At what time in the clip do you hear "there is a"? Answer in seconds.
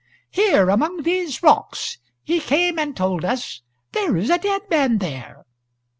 3.91-4.39